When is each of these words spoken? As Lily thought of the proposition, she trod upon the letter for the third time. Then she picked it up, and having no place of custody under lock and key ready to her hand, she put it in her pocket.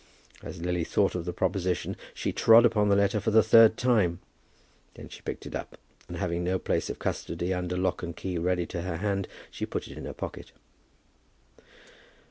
As 0.41 0.59
Lily 0.59 0.83
thought 0.83 1.13
of 1.13 1.25
the 1.25 1.31
proposition, 1.31 1.95
she 2.15 2.33
trod 2.33 2.65
upon 2.65 2.89
the 2.89 2.95
letter 2.95 3.19
for 3.19 3.29
the 3.29 3.43
third 3.43 3.77
time. 3.77 4.19
Then 4.95 5.09
she 5.09 5.21
picked 5.21 5.45
it 5.45 5.53
up, 5.53 5.77
and 6.07 6.17
having 6.17 6.43
no 6.43 6.57
place 6.57 6.89
of 6.89 6.97
custody 6.97 7.53
under 7.53 7.77
lock 7.77 8.01
and 8.01 8.15
key 8.15 8.39
ready 8.39 8.65
to 8.65 8.81
her 8.81 8.97
hand, 8.97 9.27
she 9.51 9.67
put 9.67 9.87
it 9.87 9.95
in 9.95 10.05
her 10.05 10.13
pocket. 10.13 10.53